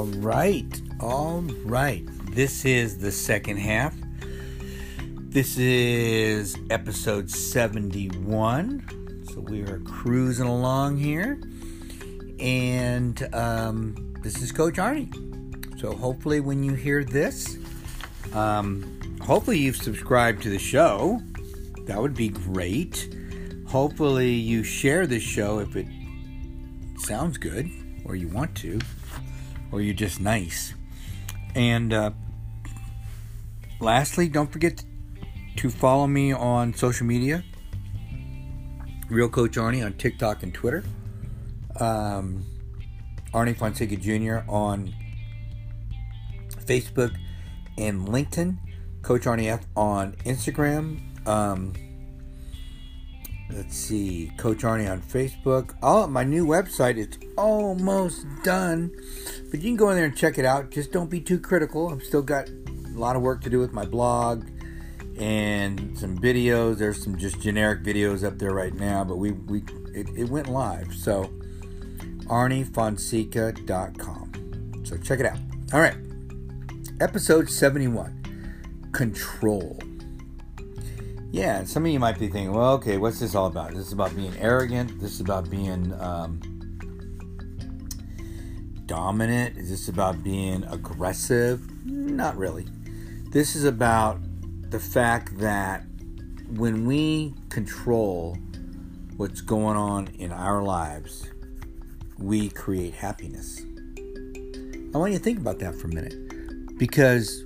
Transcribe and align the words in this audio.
All 0.00 0.06
right, 0.06 0.80
all 0.98 1.42
right. 1.66 2.02
This 2.34 2.64
is 2.64 2.96
the 2.96 3.12
second 3.12 3.58
half. 3.58 3.94
This 5.28 5.58
is 5.58 6.56
episode 6.70 7.30
71. 7.30 9.26
So 9.30 9.40
we 9.40 9.60
are 9.60 9.78
cruising 9.80 10.46
along 10.46 10.96
here. 10.96 11.38
And 12.38 13.28
um, 13.34 14.14
this 14.22 14.40
is 14.40 14.52
Coach 14.52 14.76
Arnie. 14.76 15.78
So 15.78 15.92
hopefully, 15.92 16.40
when 16.40 16.62
you 16.64 16.72
hear 16.72 17.04
this, 17.04 17.58
um, 18.32 19.18
hopefully 19.20 19.58
you've 19.58 19.76
subscribed 19.76 20.42
to 20.44 20.48
the 20.48 20.58
show. 20.58 21.20
That 21.84 22.00
would 22.00 22.14
be 22.14 22.30
great. 22.30 23.14
Hopefully, 23.68 24.30
you 24.30 24.62
share 24.62 25.06
this 25.06 25.22
show 25.22 25.58
if 25.58 25.76
it 25.76 25.86
sounds 26.96 27.36
good 27.36 27.70
or 28.06 28.16
you 28.16 28.28
want 28.28 28.54
to 28.56 28.78
or 29.72 29.80
you're 29.80 29.94
just 29.94 30.20
nice. 30.20 30.74
And 31.54 31.92
uh, 31.92 32.10
lastly, 33.80 34.28
don't 34.28 34.52
forget 34.52 34.84
to 35.56 35.70
follow 35.70 36.06
me 36.06 36.32
on 36.32 36.74
social 36.74 37.06
media. 37.06 37.44
Real 39.08 39.28
Coach 39.28 39.56
Arnie 39.56 39.84
on 39.84 39.94
TikTok 39.94 40.42
and 40.42 40.54
Twitter. 40.54 40.84
Um, 41.78 42.44
Arnie 43.32 43.56
Fonseca 43.56 43.96
Jr. 43.96 44.48
on 44.48 44.94
Facebook 46.64 47.16
and 47.76 48.06
LinkedIn. 48.06 48.58
Coach 49.02 49.22
Arnie 49.22 49.46
F 49.50 49.66
on 49.76 50.12
Instagram. 50.24 51.00
Um, 51.26 51.72
let's 53.50 53.76
see, 53.76 54.30
Coach 54.36 54.58
Arnie 54.58 54.90
on 54.90 55.00
Facebook. 55.02 55.74
Oh, 55.82 56.06
my 56.06 56.24
new 56.24 56.46
website 56.46 56.96
is 56.96 57.08
almost 57.36 58.26
done, 58.44 58.90
but 59.50 59.60
you 59.60 59.70
can 59.70 59.76
go 59.76 59.90
in 59.90 59.96
there 59.96 60.06
and 60.06 60.16
check 60.16 60.38
it 60.38 60.44
out. 60.44 60.70
Just 60.70 60.92
don't 60.92 61.10
be 61.10 61.20
too 61.20 61.40
critical. 61.40 61.90
I've 61.90 62.02
still 62.02 62.22
got 62.22 62.48
a 62.48 62.98
lot 62.98 63.16
of 63.16 63.22
work 63.22 63.40
to 63.42 63.50
do 63.50 63.58
with 63.58 63.72
my 63.72 63.84
blog 63.84 64.46
and 65.18 65.98
some 65.98 66.16
videos. 66.18 66.78
There's 66.78 67.02
some 67.02 67.18
just 67.18 67.40
generic 67.40 67.82
videos 67.82 68.22
up 68.24 68.38
there 68.38 68.52
right 68.52 68.74
now, 68.74 69.02
but 69.04 69.16
we 69.16 69.32
we 69.32 69.64
it, 69.94 70.08
it 70.16 70.28
went 70.28 70.48
live. 70.48 70.94
So 70.94 71.30
ArnieFonseca.com. 72.26 74.84
So 74.84 74.96
check 74.96 75.20
it 75.20 75.26
out. 75.26 75.38
All 75.72 75.80
right, 75.80 75.96
episode 77.00 77.48
71, 77.50 78.90
control. 78.92 79.78
Yeah, 81.32 81.62
some 81.62 81.86
of 81.86 81.92
you 81.92 82.00
might 82.00 82.18
be 82.18 82.26
thinking, 82.26 82.52
well, 82.52 82.72
okay, 82.74 82.96
what's 82.96 83.20
this 83.20 83.36
all 83.36 83.46
about? 83.46 83.70
This 83.70 83.86
is 83.86 83.92
about 83.92 84.16
being 84.16 84.36
arrogant? 84.38 85.00
This 85.00 85.12
is 85.12 85.20
about 85.20 85.48
being 85.48 85.92
um, 86.00 86.40
dominant? 88.90 89.56
Is 89.56 89.70
this 89.70 89.88
about 89.88 90.24
being 90.24 90.64
aggressive? 90.64 91.86
Not 91.86 92.36
really. 92.36 92.66
This 93.30 93.54
is 93.54 93.62
about 93.62 94.18
the 94.68 94.80
fact 94.80 95.38
that 95.38 95.84
when 96.48 96.86
we 96.86 97.32
control 97.50 98.36
what's 99.16 99.42
going 99.42 99.76
on 99.76 100.08
in 100.18 100.32
our 100.32 100.64
lives, 100.64 101.30
we 102.18 102.48
create 102.48 102.92
happiness. 102.92 103.60
I 104.92 104.98
want 104.98 105.12
you 105.12 105.18
to 105.18 105.24
think 105.24 105.38
about 105.38 105.60
that 105.60 105.76
for 105.76 105.86
a 105.86 105.94
minute 105.94 106.76
because 106.76 107.44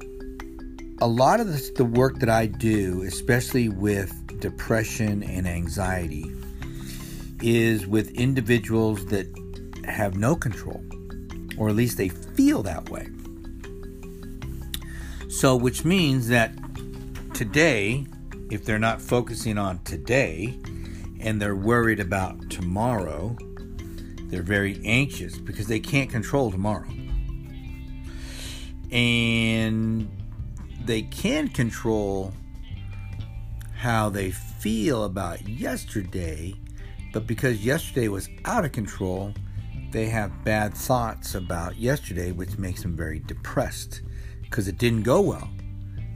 a 1.03 1.07
lot 1.07 1.41
of 1.41 1.49
the, 1.49 1.73
the 1.77 1.85
work 1.85 2.21
that 2.21 2.31
I 2.31 2.47
do, 2.47 3.03
especially 3.03 3.69
with 3.69 4.41
depression 4.41 5.23
and 5.23 5.47
anxiety, 5.47 6.25
is 7.43 7.87
with 7.87 8.09
individuals 8.13 9.05
that 9.07 9.27
have 9.85 10.17
no 10.17 10.35
control, 10.35 10.83
or 11.59 11.69
at 11.69 11.75
least 11.75 11.97
they 11.97 12.09
feel 12.09 12.63
that 12.63 12.89
way. 12.91 13.09
So, 15.29 15.57
which 15.57 15.85
means 15.85 16.29
that 16.29 16.53
today, 17.35 18.07
if 18.51 18.65
they're 18.65 18.79
not 18.79 19.01
focusing 19.01 19.59
on 19.59 19.83
today 19.83 20.59
and 21.21 21.41
they're 21.41 21.57
worried 21.57 22.01
about 22.01 22.51
tomorrow, 22.51 23.37
they're 24.29 24.43
very 24.43 24.81
anxious 24.85 25.37
because 25.39 25.67
they 25.67 25.81
can't 25.81 26.11
control 26.11 26.51
tomorrow. 26.51 26.89
And 28.91 30.09
they 30.85 31.03
can 31.03 31.49
control 31.49 32.33
how 33.77 34.09
they 34.09 34.31
feel 34.31 35.05
about 35.05 35.49
yesterday, 35.49 36.55
but 37.13 37.27
because 37.27 37.65
yesterday 37.65 38.09
was 38.09 38.29
out 38.45 38.65
of 38.65 38.73
control, 38.73 39.35
they 39.95 40.07
have 40.07 40.43
bad 40.43 40.75
thoughts 40.75 41.37
about 41.37 41.77
yesterday, 41.77 42.33
which 42.33 42.59
makes 42.59 42.83
them 42.83 42.97
very 42.97 43.21
depressed 43.21 44.03
because 44.43 44.67
it 44.67 44.77
didn't 44.77 45.05
go 45.05 45.21
well. 45.21 45.49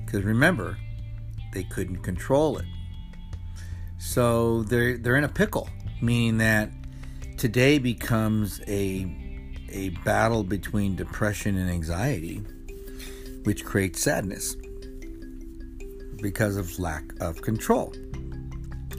Because 0.05 0.25
remember, 0.25 0.77
they 1.53 1.63
couldn't 1.63 1.99
control 1.99 2.59
it. 2.59 2.65
So 3.99 4.65
they're 4.65 4.99
they're 4.99 5.15
in 5.15 5.23
a 5.23 5.29
pickle, 5.29 5.69
meaning 6.03 6.39
that 6.39 6.73
today 7.37 7.79
becomes 7.79 8.61
a 8.67 9.07
a 9.71 9.91
battle 10.05 10.43
between 10.43 10.97
depression 10.97 11.57
and 11.57 11.71
anxiety 11.71 12.43
which 13.45 13.65
creates 13.65 14.03
sadness 14.03 14.57
because 16.21 16.57
of 16.57 16.77
lack 16.81 17.05
of 17.21 17.41
control. 17.43 17.95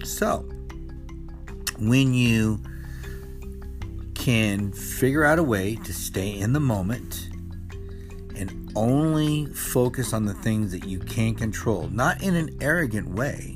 So, 0.06 0.50
when 1.80 2.14
you 2.14 2.62
can 4.30 4.72
figure 4.72 5.26
out 5.26 5.40
a 5.40 5.44
way 5.44 5.76
to 5.76 5.92
stay 5.92 6.38
in 6.38 6.54
the 6.54 6.60
moment 6.60 7.30
and 8.36 8.72
only 8.76 9.48
focus 9.48 10.14
on 10.14 10.26
the 10.26 10.36
things 10.36 10.72
that 10.72 10.86
you 10.86 11.00
can 11.00 11.34
control, 11.34 11.90
not 11.90 12.22
in 12.22 12.36
an 12.36 12.56
arrogant 12.62 13.10
way, 13.10 13.56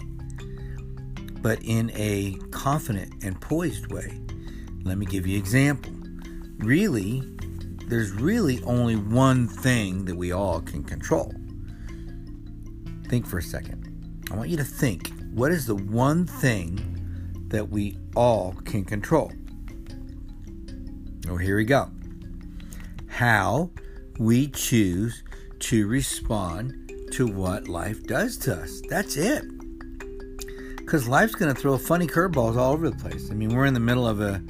but 1.43 1.61
in 1.61 1.91
a 1.93 2.35
confident 2.49 3.23
and 3.23 3.39
poised 3.39 3.91
way. 3.91 4.19
Let 4.83 4.97
me 4.97 5.05
give 5.05 5.27
you 5.27 5.35
an 5.35 5.43
example. 5.43 5.93
Really, 6.57 7.21
there's 7.85 8.09
really 8.09 8.59
only 8.63 8.95
one 8.95 9.47
thing 9.47 10.05
that 10.05 10.15
we 10.15 10.31
all 10.31 10.59
can 10.59 10.83
control. 10.83 11.31
Think 13.09 13.27
for 13.27 13.37
a 13.37 13.43
second. 13.43 14.25
I 14.31 14.35
want 14.35 14.49
you 14.49 14.57
to 14.57 14.63
think 14.63 15.11
what 15.35 15.51
is 15.51 15.67
the 15.67 15.75
one 15.75 16.25
thing 16.25 17.45
that 17.49 17.69
we 17.69 17.95
all 18.15 18.55
can 18.65 18.83
control? 18.85 19.31
Oh, 21.29 21.37
here 21.37 21.57
we 21.57 21.63
go. 21.63 21.89
How 23.07 23.71
we 24.19 24.47
choose 24.49 25.23
to 25.59 25.87
respond 25.87 26.91
to 27.13 27.27
what 27.27 27.67
life 27.67 28.03
does 28.03 28.37
to 28.37 28.55
us. 28.55 28.81
That's 28.89 29.15
it. 29.15 29.45
Because 30.75 31.07
life's 31.07 31.35
going 31.35 31.53
to 31.53 31.59
throw 31.59 31.77
funny 31.77 32.07
curveballs 32.07 32.57
all 32.57 32.73
over 32.73 32.89
the 32.89 32.97
place. 32.97 33.31
I 33.31 33.35
mean, 33.35 33.55
we're 33.55 33.65
in 33.65 33.73
the 33.73 33.79
middle 33.79 34.07
of 34.07 34.19
a 34.19 34.43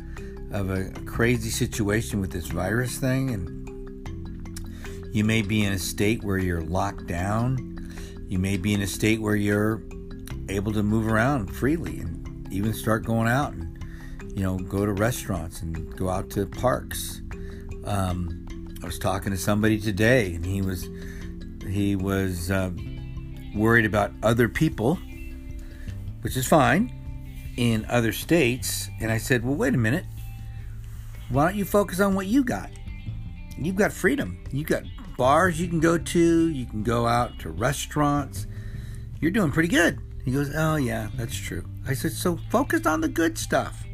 of 0.52 0.70
a 0.70 0.90
crazy 1.06 1.50
situation 1.50 2.22
with 2.22 2.32
this 2.32 2.48
virus 2.48 2.98
thing, 2.98 3.32
and 3.32 5.16
you 5.16 5.24
may 5.24 5.42
be 5.42 5.64
in 5.64 5.74
a 5.74 5.80
state 5.80 6.24
where 6.24 6.38
you're 6.38 6.62
locked 6.62 7.08
down. 7.08 7.92
You 8.28 8.40
may 8.40 8.58
be 8.58 8.74
in 8.74 8.82
a 8.82 8.88
state 8.88 9.20
where 9.20 9.36
you're 9.36 9.82
able 10.50 10.72
to 10.74 10.84
move 10.84 11.08
around 11.08 11.48
freely 11.48 12.00
and 12.00 12.52
even 12.52 12.74
start 12.74 13.04
going 13.04 13.28
out 13.28 13.54
and 13.54 13.73
you 14.36 14.44
know 14.44 14.58
go 14.58 14.86
to 14.86 14.94
restaurants 14.94 15.62
and 15.62 15.96
go 15.98 16.10
out 16.10 16.30
to 16.32 16.46
parks. 16.46 17.22
Um, 17.86 18.46
I 18.82 18.86
was 18.86 19.00
talking 19.00 19.32
to 19.32 19.38
somebody 19.38 19.80
today, 19.80 20.34
and 20.34 20.46
he 20.46 20.62
was 20.62 20.88
he 21.68 21.96
was 21.96 22.52
uh, 22.52 22.72
worried 23.56 23.86
about 23.86 24.12
other 24.22 24.50
people, 24.50 24.96
which 26.22 26.36
is 26.36 26.46
fine 26.46 26.92
in 27.58 27.86
other 27.90 28.12
states. 28.12 28.90
And 29.00 29.12
I 29.12 29.18
said, 29.18 29.46
well, 29.46 29.56
wait 29.56 29.74
a 29.74 29.78
minute. 29.78 30.06
Why 31.30 31.46
don't 31.46 31.56
you 31.56 31.66
focus 31.66 32.00
on 32.00 32.16
what 32.16 32.28
you 32.28 32.44
got? 32.44 32.70
You've 33.58 33.76
got 33.76 33.94
freedom. 33.94 34.44
You've 34.52 34.68
got 34.68 34.84
bars 35.18 35.60
you 35.60 35.68
can 35.68 35.80
go 35.80 35.98
to. 35.98 36.50
You 36.50 36.66
can 36.66 36.84
go 36.84 37.08
out 37.08 37.40
to 37.40 37.50
restaurants. 37.50 38.48
You're 39.22 39.32
doing 39.32 39.52
pretty 39.52 39.70
good. 39.70 40.00
He 40.26 40.32
goes, 40.32 40.52
Oh, 40.56 40.76
yeah, 40.76 41.10
that's 41.16 41.36
true. 41.36 41.64
I 41.88 41.94
said, 41.94 42.12
So 42.12 42.38
focus 42.50 42.86
on 42.86 43.02
the 43.02 43.08
good 43.08 43.38
stuff. 43.38 43.86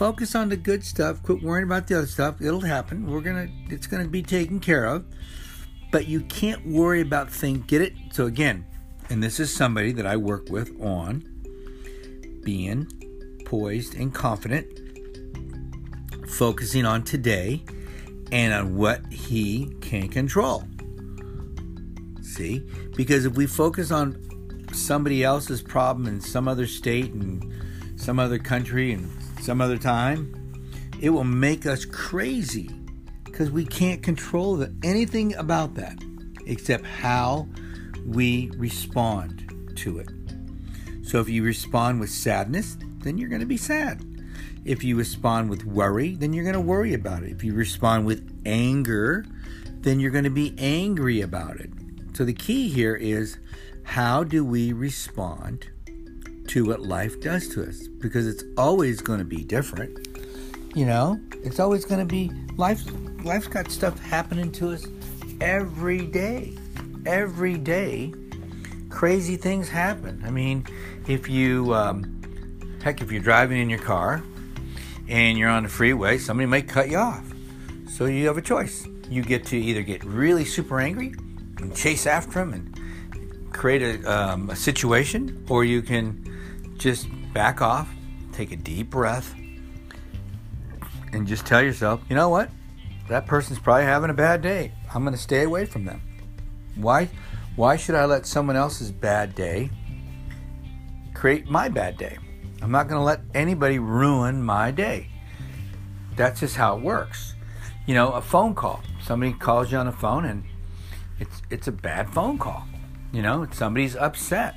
Focus 0.00 0.34
on 0.34 0.48
the 0.48 0.56
good 0.56 0.82
stuff. 0.82 1.22
Quit 1.22 1.42
worrying 1.42 1.66
about 1.66 1.86
the 1.86 1.98
other 1.98 2.06
stuff. 2.06 2.40
It'll 2.40 2.62
happen. 2.62 3.06
We're 3.06 3.20
to, 3.20 3.50
it's 3.68 3.86
to 3.86 4.08
be 4.08 4.22
taken 4.22 4.58
care 4.58 4.86
of. 4.86 5.04
But 5.92 6.08
you 6.08 6.22
can't 6.22 6.66
worry 6.66 7.02
about 7.02 7.30
things. 7.30 7.66
Get 7.66 7.82
it? 7.82 7.92
So, 8.10 8.24
again, 8.24 8.64
and 9.10 9.22
this 9.22 9.38
is 9.38 9.54
somebody 9.54 9.92
that 9.92 10.06
I 10.06 10.16
work 10.16 10.48
with 10.48 10.70
on 10.80 11.22
being 12.42 12.86
poised 13.44 13.94
and 13.94 14.14
confident 14.14 14.66
focusing 16.30 16.86
on 16.86 17.04
today 17.04 17.62
and 18.32 18.54
on 18.54 18.76
what 18.78 19.04
he 19.12 19.66
can 19.82 20.08
control. 20.08 20.64
See? 22.22 22.60
Because 22.96 23.26
if 23.26 23.34
we 23.34 23.46
focus 23.46 23.90
on 23.90 24.16
somebody 24.72 25.24
else's 25.24 25.60
problem 25.60 26.06
in 26.06 26.22
some 26.22 26.48
other 26.48 26.66
state 26.66 27.12
and 27.12 27.52
some 27.96 28.18
other 28.18 28.38
country 28.38 28.92
and 28.92 29.06
some 29.42 29.60
other 29.60 29.78
time, 29.78 30.62
it 31.00 31.10
will 31.10 31.24
make 31.24 31.66
us 31.66 31.84
crazy 31.84 32.70
because 33.24 33.50
we 33.50 33.64
can't 33.64 34.02
control 34.02 34.56
the, 34.56 34.74
anything 34.82 35.34
about 35.36 35.74
that 35.74 35.98
except 36.46 36.84
how 36.84 37.48
we 38.04 38.50
respond 38.56 39.72
to 39.76 39.98
it. 39.98 40.10
So 41.02 41.20
if 41.20 41.28
you 41.28 41.42
respond 41.42 42.00
with 42.00 42.10
sadness, 42.10 42.76
then 42.98 43.18
you're 43.18 43.28
going 43.28 43.40
to 43.40 43.46
be 43.46 43.56
sad. 43.56 44.04
If 44.64 44.84
you 44.84 44.96
respond 44.96 45.48
with 45.48 45.64
worry, 45.64 46.14
then 46.14 46.32
you're 46.32 46.44
going 46.44 46.54
to 46.54 46.60
worry 46.60 46.92
about 46.92 47.22
it. 47.22 47.30
If 47.30 47.42
you 47.42 47.54
respond 47.54 48.04
with 48.04 48.42
anger, 48.44 49.24
then 49.80 50.00
you're 50.00 50.10
going 50.10 50.24
to 50.24 50.30
be 50.30 50.54
angry 50.58 51.22
about 51.22 51.56
it. 51.56 51.70
So 52.12 52.24
the 52.24 52.34
key 52.34 52.68
here 52.68 52.94
is 52.94 53.38
how 53.84 54.22
do 54.22 54.44
we 54.44 54.72
respond 54.72 55.70
to 56.50 56.64
what 56.64 56.80
life 56.80 57.20
does 57.20 57.46
to 57.46 57.62
us? 57.62 57.86
Because 57.86 58.26
it's 58.26 58.42
always 58.56 59.00
going 59.00 59.20
to 59.20 59.24
be 59.24 59.44
different. 59.44 60.08
You 60.74 60.84
know, 60.84 61.20
it's 61.44 61.60
always 61.60 61.84
going 61.84 62.00
to 62.00 62.04
be 62.04 62.28
life. 62.56 62.82
Life's 63.22 63.46
got 63.46 63.70
stuff 63.70 64.00
happening 64.00 64.50
to 64.52 64.72
us 64.72 64.84
every 65.40 66.06
day. 66.06 66.56
Every 67.06 67.56
day, 67.56 68.12
crazy 68.88 69.36
things 69.36 69.68
happen. 69.68 70.22
I 70.26 70.30
mean, 70.30 70.66
if 71.06 71.28
you, 71.28 71.72
um, 71.72 72.80
heck, 72.82 73.00
if 73.00 73.12
you're 73.12 73.22
driving 73.22 73.58
in 73.58 73.70
your 73.70 73.78
car 73.78 74.20
and 75.08 75.38
you're 75.38 75.48
on 75.48 75.62
the 75.62 75.68
freeway, 75.68 76.18
somebody 76.18 76.46
might 76.46 76.68
cut 76.68 76.90
you 76.90 76.98
off. 76.98 77.32
So 77.88 78.06
you 78.06 78.26
have 78.26 78.38
a 78.38 78.42
choice. 78.42 78.88
You 79.08 79.22
get 79.22 79.46
to 79.46 79.56
either 79.56 79.82
get 79.82 80.02
really 80.02 80.44
super 80.44 80.80
angry 80.80 81.14
and 81.58 81.74
chase 81.76 82.06
after 82.08 82.40
them 82.40 82.54
and 82.54 83.52
create 83.52 83.82
a, 83.82 84.12
um, 84.12 84.50
a 84.50 84.56
situation, 84.56 85.44
or 85.48 85.64
you 85.64 85.80
can 85.80 86.26
just 86.80 87.06
back 87.32 87.60
off, 87.60 87.88
take 88.32 88.50
a 88.50 88.56
deep 88.56 88.90
breath, 88.90 89.34
and 91.12 91.26
just 91.26 91.46
tell 91.46 91.62
yourself, 91.62 92.00
you 92.08 92.16
know 92.16 92.30
what? 92.30 92.50
That 93.08 93.26
person's 93.26 93.58
probably 93.58 93.84
having 93.84 94.10
a 94.10 94.14
bad 94.14 94.40
day. 94.40 94.72
I'm 94.92 95.02
going 95.02 95.14
to 95.14 95.20
stay 95.20 95.42
away 95.44 95.66
from 95.66 95.84
them. 95.84 96.00
Why? 96.76 97.08
Why 97.56 97.76
should 97.76 97.94
I 97.94 98.06
let 98.06 98.26
someone 98.26 98.56
else's 98.56 98.90
bad 98.90 99.34
day 99.34 99.70
create 101.12 101.48
my 101.48 101.68
bad 101.68 101.98
day? 101.98 102.16
I'm 102.62 102.70
not 102.70 102.88
going 102.88 102.98
to 102.98 103.04
let 103.04 103.20
anybody 103.34 103.78
ruin 103.78 104.42
my 104.42 104.70
day. 104.70 105.08
That's 106.16 106.40
just 106.40 106.56
how 106.56 106.76
it 106.76 106.82
works. 106.82 107.34
You 107.86 107.94
know, 107.94 108.12
a 108.12 108.22
phone 108.22 108.54
call. 108.54 108.82
Somebody 109.02 109.32
calls 109.32 109.72
you 109.72 109.78
on 109.78 109.86
the 109.86 109.92
phone 109.92 110.24
and 110.24 110.44
it's 111.18 111.42
it's 111.50 111.68
a 111.68 111.72
bad 111.72 112.08
phone 112.10 112.38
call. 112.38 112.64
You 113.12 113.22
know, 113.22 113.46
somebody's 113.50 113.96
upset. 113.96 114.54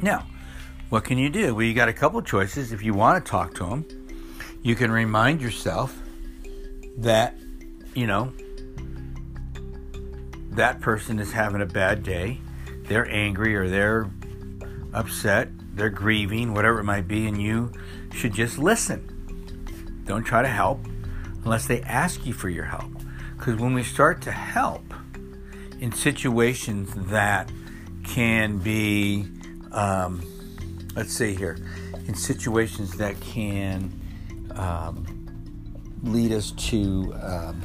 Now, 0.00 0.26
what 0.90 1.04
can 1.04 1.18
you 1.18 1.30
do? 1.30 1.54
Well, 1.54 1.64
you 1.64 1.74
got 1.74 1.88
a 1.88 1.92
couple 1.92 2.20
choices. 2.22 2.72
If 2.72 2.82
you 2.82 2.94
want 2.94 3.24
to 3.24 3.30
talk 3.30 3.54
to 3.54 3.64
them, 3.64 3.86
you 4.62 4.74
can 4.74 4.90
remind 4.90 5.42
yourself 5.42 5.96
that, 6.98 7.36
you 7.94 8.06
know, 8.06 8.32
that 10.50 10.80
person 10.80 11.18
is 11.18 11.32
having 11.32 11.60
a 11.60 11.66
bad 11.66 12.02
day. 12.02 12.40
They're 12.84 13.08
angry 13.10 13.56
or 13.56 13.68
they're 13.68 14.10
upset, 14.92 15.48
they're 15.74 15.90
grieving, 15.90 16.54
whatever 16.54 16.80
it 16.80 16.84
might 16.84 17.08
be, 17.08 17.26
and 17.26 17.40
you 17.40 17.72
should 18.12 18.32
just 18.32 18.58
listen. 18.58 20.02
Don't 20.06 20.24
try 20.24 20.42
to 20.42 20.48
help 20.48 20.80
unless 21.44 21.66
they 21.66 21.82
ask 21.82 22.24
you 22.24 22.32
for 22.32 22.48
your 22.48 22.64
help. 22.64 22.90
Because 23.36 23.56
when 23.60 23.74
we 23.74 23.82
start 23.82 24.22
to 24.22 24.32
help 24.32 24.82
in 25.80 25.92
situations 25.92 26.94
that 27.08 27.50
can 28.04 28.58
be, 28.58 29.26
um, 29.72 30.22
let's 30.94 31.12
see 31.12 31.34
here, 31.34 31.58
in 32.06 32.14
situations 32.14 32.96
that 32.96 33.18
can 33.20 33.92
um, 34.54 35.06
lead 36.02 36.32
us 36.32 36.52
to 36.52 37.14
um, 37.22 37.62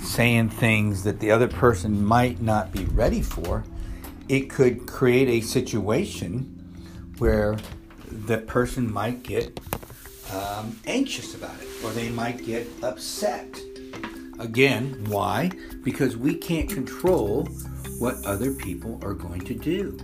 saying 0.00 0.48
things 0.48 1.02
that 1.04 1.20
the 1.20 1.30
other 1.30 1.48
person 1.48 2.04
might 2.04 2.40
not 2.40 2.72
be 2.72 2.84
ready 2.86 3.22
for, 3.22 3.64
it 4.28 4.50
could 4.50 4.86
create 4.86 5.28
a 5.28 5.40
situation 5.40 6.54
where 7.18 7.56
the 8.06 8.38
person 8.38 8.90
might 8.90 9.22
get 9.22 9.60
um, 10.32 10.78
anxious 10.86 11.34
about 11.34 11.60
it 11.60 11.68
or 11.84 11.90
they 11.90 12.08
might 12.10 12.44
get 12.44 12.66
upset. 12.82 13.46
Again, 14.38 15.04
why? 15.08 15.50
Because 15.82 16.16
we 16.16 16.34
can't 16.34 16.68
control 16.68 17.44
what 17.98 18.14
other 18.24 18.54
people 18.54 19.00
are 19.02 19.14
going 19.14 19.40
to 19.40 19.54
do. 19.54 19.98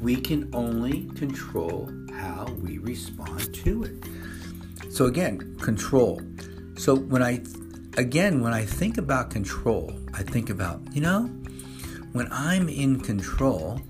We 0.00 0.16
can 0.16 0.50
only 0.54 1.04
control 1.14 1.90
how 2.12 2.46
we 2.62 2.78
respond 2.78 3.54
to 3.54 3.84
it. 3.84 4.92
So 4.92 5.06
again, 5.06 5.56
control. 5.58 6.20
So 6.76 6.96
when 6.96 7.22
I 7.22 7.42
again 7.96 8.40
when 8.40 8.52
I 8.52 8.64
think 8.64 8.98
about 8.98 9.30
control, 9.30 9.98
I 10.14 10.22
think 10.22 10.50
about, 10.50 10.80
you 10.92 11.00
know, 11.00 11.24
when 12.12 12.28
I'm 12.30 12.68
in 12.68 13.00
control, 13.00 13.80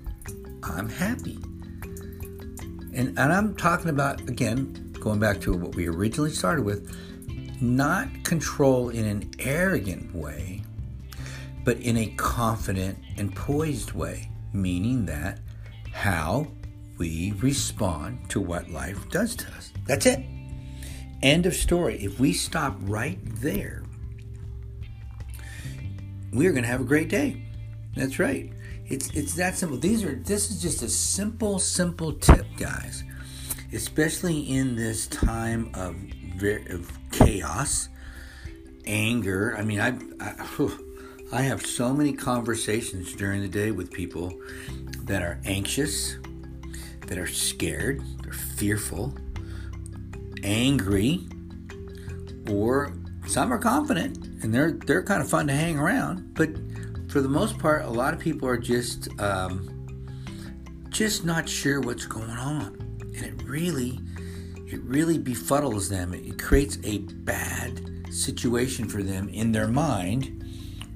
I'm 0.63 0.89
happy. 0.89 1.39
And 2.95 3.19
and 3.19 3.33
I'm 3.33 3.55
talking 3.55 3.91
about 3.91 4.21
again, 4.23 4.93
going 4.99 5.21
back 5.21 5.41
to 5.43 5.53
what 5.53 5.75
we 5.75 5.87
originally 5.87 6.33
started 6.33 6.65
with, 6.65 6.93
not 7.61 8.09
control 8.25 8.89
in 8.89 9.05
an 9.05 9.31
arrogant 9.39 10.15
way, 10.15 10.63
but 11.65 11.79
in 11.79 11.97
a 11.97 12.07
confident 12.17 12.99
and 13.17 13.35
poised 13.35 13.93
way, 13.93 14.31
meaning 14.53 15.07
that 15.07 15.39
how 15.97 16.47
we 16.99 17.33
respond 17.41 18.29
to 18.29 18.39
what 18.39 18.71
life 18.71 19.09
does 19.09 19.35
to 19.35 19.47
us. 19.53 19.73
That's 19.87 20.05
it. 20.05 20.23
End 21.23 21.47
of 21.47 21.55
story. 21.55 21.97
If 22.05 22.21
we 22.21 22.35
stop 22.35 22.77
right 22.83 23.19
there, 23.41 23.83
we 26.33 26.47
are 26.47 26.53
going 26.53 26.65
to 26.65 26.69
have 26.69 26.83
a 26.83 26.85
great 26.85 27.09
day. 27.09 27.43
That's 27.97 28.19
right. 28.19 28.53
It's 28.87 29.09
it's 29.11 29.35
that 29.35 29.57
simple. 29.57 29.79
These 29.79 30.05
are 30.05 30.15
this 30.15 30.51
is 30.51 30.61
just 30.61 30.83
a 30.83 30.89
simple 30.89 31.59
simple 31.59 32.13
tip, 32.13 32.47
guys. 32.59 33.03
Especially 33.73 34.41
in 34.43 34.77
this 34.77 35.07
time 35.09 35.71
of, 35.75 35.97
of 36.71 36.99
chaos, 37.11 37.89
anger. 38.87 39.57
I 39.59 39.63
mean, 39.63 39.81
I, 39.81 39.99
I 40.21 40.45
I 41.33 41.43
have 41.43 41.67
so 41.67 41.93
many 41.93 42.13
conversations 42.13 43.13
during 43.13 43.41
the 43.43 43.49
day 43.49 43.71
with 43.71 43.91
people 43.91 44.33
that 45.05 45.23
are 45.23 45.41
anxious, 45.45 46.17
that 47.09 47.19
are 47.19 47.27
scared, 47.27 48.03
they're 48.23 48.33
fearful, 48.33 49.15
angry, 50.43 51.27
or 52.49 52.93
some 53.27 53.53
are 53.53 53.59
confident 53.59 54.27
and 54.43 54.55
they're 54.55 54.73
they're 54.73 55.03
kind 55.03 55.21
of 55.21 55.29
fun 55.29 55.47
to 55.49 55.53
hang 55.53 55.79
around. 55.79 56.35
But 56.35 56.51
for 57.09 57.21
the 57.21 57.29
most 57.29 57.59
part, 57.59 57.85
a 57.85 57.91
lot 57.91 58.15
of 58.15 58.21
people 58.21 58.49
are 58.49 58.57
just 58.57 59.09
um, 59.21 59.69
just 60.91 61.25
not 61.25 61.49
sure 61.49 61.81
what's 61.81 62.07
going 62.07 62.31
on, 62.31 62.77
and 63.01 63.25
it 63.25 63.43
really 63.45 63.99
it 64.67 64.81
really 64.83 65.19
befuddles 65.19 65.89
them. 65.89 66.15
It 66.15 66.41
creates 66.41 66.79
a 66.85 66.99
bad 66.99 68.13
situation 68.13 68.89
for 68.89 69.03
them 69.03 69.29
in 69.29 69.53
their 69.53 69.69
mind, 69.69 70.45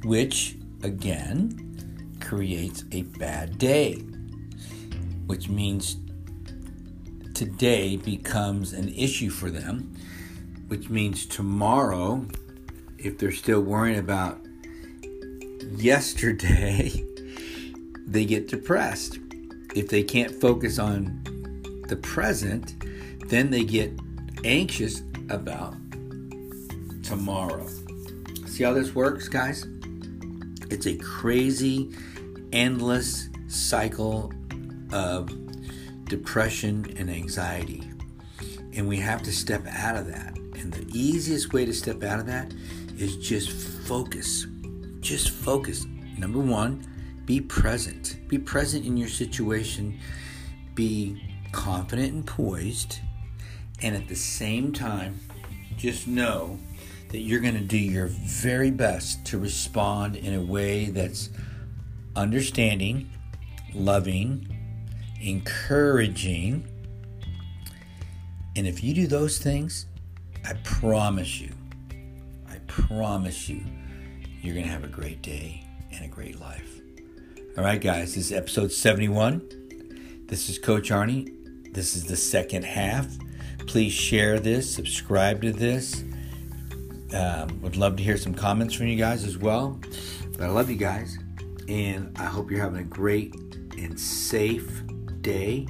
which 0.05 0.57
again 0.83 2.19
creates 2.21 2.85
a 2.93 3.03
bad 3.03 3.59
day, 3.59 3.95
which 5.27 5.49
means 5.49 5.97
today 7.35 7.97
becomes 7.97 8.73
an 8.73 8.89
issue 8.91 9.31
for 9.31 9.51
them, 9.51 9.95
which 10.69 10.89
means 10.89 11.27
tomorrow, 11.27 12.27
if 12.99 13.19
they're 13.19 13.33
still 13.33 13.61
worrying 13.61 13.99
about 13.99 14.39
yesterday, 15.77 17.05
they 18.07 18.25
get 18.25 18.49
depressed. 18.49 19.19
If 19.75 19.89
they 19.89 20.03
can't 20.03 20.33
focus 20.41 20.79
on 20.79 21.23
the 21.89 21.97
present, 21.97 22.75
then 23.29 23.51
they 23.51 23.65
get 23.65 23.93
anxious 24.45 25.03
about 25.29 25.75
tomorrow. 27.03 27.67
See 28.47 28.65
how 28.65 28.73
this 28.73 28.95
works, 28.95 29.29
guys? 29.29 29.67
It's 30.71 30.87
a 30.87 30.97
crazy, 30.97 31.91
endless 32.53 33.29
cycle 33.49 34.33
of 34.93 35.31
depression 36.05 36.95
and 36.97 37.11
anxiety. 37.11 37.83
And 38.75 38.87
we 38.89 38.99
have 38.99 39.23
to 39.25 39.33
step 39.33 39.67
out 39.67 39.97
of 39.97 40.07
that. 40.07 40.37
And 40.37 40.73
the 40.73 40.87
easiest 40.97 41.53
way 41.53 41.65
to 41.65 41.73
step 41.73 42.03
out 42.03 42.21
of 42.21 42.27
that 42.27 42.53
is 42.97 43.17
just 43.17 43.51
focus. 43.51 44.47
Just 45.01 45.31
focus. 45.31 45.87
Number 46.19 46.39
one, 46.39 46.87
be 47.25 47.41
present. 47.41 48.17
Be 48.29 48.39
present 48.39 48.85
in 48.85 48.97
your 48.97 49.09
situation. 49.09 49.99
Be 50.75 51.21
confident 51.53 52.13
and 52.13 52.27
poised. 52.27 52.99
And 53.83 53.97
at 53.97 54.09
the 54.09 54.17
same 54.17 54.73
time, 54.73 55.19
just 55.77 56.07
know 56.07 56.59
that 57.11 57.19
you're 57.19 57.41
going 57.41 57.55
to 57.55 57.61
do 57.61 57.79
your 57.79 58.07
very 58.07 58.71
best 58.71 59.25
to 59.27 59.39
respond 59.39 60.17
in 60.17 60.35
a 60.35 60.41
way 60.41 60.87
that's 60.87 61.31
understanding, 62.15 63.11
loving, 63.75 64.47
encouraging. 65.21 66.67
And 68.57 68.67
if 68.67 68.85
you 68.85 68.95
do 68.95 69.07
those 69.07 69.39
things, 69.39 69.87
I 70.45 70.55
promise 70.65 71.41
you, 71.41 71.53
I 72.49 72.59
promise 72.69 73.49
you, 73.49 73.63
you're 74.41 74.55
going 74.55 74.67
to 74.67 74.73
have 74.73 74.85
a 74.85 74.89
great 74.89 75.21
day 75.21 75.67
and 75.93 76.05
a 76.05 76.09
great 76.09 76.41
life. 76.41 76.81
All 77.59 77.65
right, 77.65 77.81
guys, 77.81 78.15
this 78.15 78.27
is 78.27 78.33
episode 78.33 78.71
71. 78.71 80.27
This 80.27 80.49
is 80.49 80.59
Coach 80.59 80.91
Arnie. 80.91 81.75
This 81.75 81.97
is 81.97 82.05
the 82.05 82.17
second 82.17 82.65
half. 82.65 83.09
Please 83.67 83.93
share 83.93 84.39
this, 84.39 84.73
subscribe 84.73 85.43
to 85.43 85.53
this. 85.53 86.05
Um, 87.15 87.61
would 87.63 87.77
love 87.77 87.97
to 87.97 88.03
hear 88.03 88.17
some 88.17 88.35
comments 88.35 88.75
from 88.75 88.87
you 88.87 88.97
guys 88.97 89.25
as 89.25 89.37
well. 89.37 89.81
But 90.33 90.43
I 90.43 90.49
love 90.49 90.71
you 90.71 90.77
guys, 90.77 91.19
and 91.69 92.17
I 92.19 92.25
hope 92.25 92.51
you're 92.51 92.63
having 92.63 92.81
a 92.81 92.85
great 92.85 93.35
and 93.77 93.99
safe 93.99 94.83
day. 95.21 95.67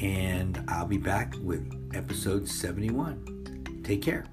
And 0.00 0.64
I'll 0.68 0.86
be 0.86 0.98
back 0.98 1.34
with 1.42 1.70
episode 1.94 2.48
71. 2.48 3.82
Take 3.84 4.02
care. 4.02 4.26